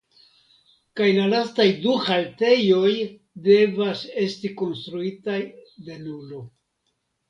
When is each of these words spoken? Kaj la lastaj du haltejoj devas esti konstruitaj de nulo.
Kaj 1.01 1.09
la 1.17 1.25
lastaj 1.33 1.67
du 1.83 1.93
haltejoj 2.07 2.91
devas 3.51 4.05
esti 4.27 4.55
konstruitaj 4.65 5.41
de 5.87 6.05
nulo. 6.05 6.47